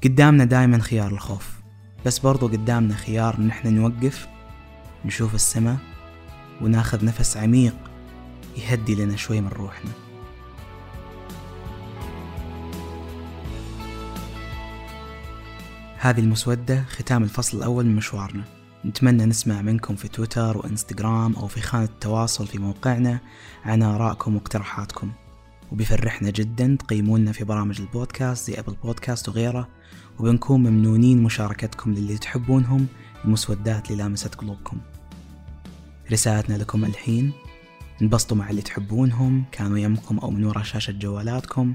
قدامنا 0.04 0.44
دائما 0.44 0.78
خيار 0.78 1.12
الخوف. 1.12 1.58
بس 2.06 2.18
برضو 2.18 2.48
قدامنا 2.48 2.94
خيار 2.94 3.38
إن 3.38 3.50
إحنا 3.50 3.70
نوقف 3.70 4.28
نشوف 5.04 5.34
السماء 5.34 5.76
وناخذ 6.60 7.04
نفس 7.04 7.36
عميق 7.36 7.76
يهدي 8.56 8.94
لنا 8.94 9.16
شوي 9.16 9.40
من 9.40 9.48
روحنا. 9.48 9.90
هذه 15.98 16.20
المسودة 16.20 16.84
ختام 16.84 17.22
الفصل 17.22 17.58
الأول 17.58 17.86
من 17.86 17.96
مشوارنا. 17.96 18.44
نتمنى 18.84 19.24
نسمع 19.24 19.62
منكم 19.62 19.96
في 19.96 20.08
تويتر 20.08 20.58
وإنستغرام 20.58 21.34
أو 21.34 21.46
في 21.46 21.60
خانة 21.60 21.84
التواصل 21.84 22.46
في 22.46 22.58
موقعنا. 22.58 23.18
عن 23.64 23.82
آرائكم 23.82 24.34
واقتراحاتكم. 24.34 25.12
وبيفرحنا 25.72 26.30
جدا 26.30 26.76
تقيمونا 26.80 27.32
في 27.32 27.44
برامج 27.44 27.80
البودكاست 27.80 28.50
زي 28.50 28.58
أبل 28.58 28.76
بودكاست 28.84 29.28
وغيره 29.28 29.68
وبنكون 30.18 30.60
ممنونين 30.62 31.22
مشاركتكم 31.22 31.94
للي 31.94 32.18
تحبونهم 32.18 32.86
المسودات 33.24 33.90
اللي 33.90 34.02
لامست 34.02 34.34
قلوبكم. 34.34 34.78
رسالتنا 36.12 36.54
لكم 36.54 36.84
الحين 36.84 37.32
انبسطوا 38.02 38.36
مع 38.36 38.50
اللي 38.50 38.62
تحبونهم 38.62 39.44
كانوا 39.52 39.78
يمكم 39.78 40.18
أو 40.18 40.30
من 40.30 40.44
وراء 40.44 40.62
شاشة 40.62 40.90
جوالاتكم 40.90 41.74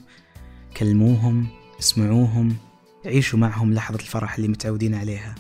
كلموهم 0.78 1.48
اسمعوهم 1.80 2.56
عيشوا 3.06 3.40
معهم 3.40 3.74
لحظة 3.74 4.00
الفرح 4.00 4.36
اللي 4.36 4.48
متعودين 4.48 4.96
عليها 4.96 5.36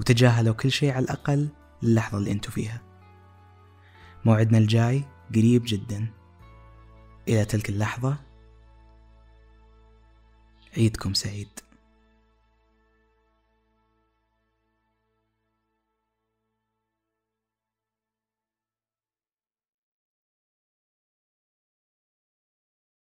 وتجاهلوا 0.00 0.54
كل 0.54 0.70
شيء 0.70 0.90
على 0.92 1.04
الأقل 1.04 1.48
للحظة 1.82 2.18
اللي 2.18 2.32
أنتوا 2.32 2.52
فيها. 2.52 2.80
موعدنا 4.24 4.58
الجاي 4.58 5.04
قريب 5.34 5.62
جدا. 5.66 6.06
إلى 7.28 7.44
تلك 7.44 7.68
اللحظة 7.68 8.16
عيدكم 10.76 11.14
سعيد. 11.14 11.48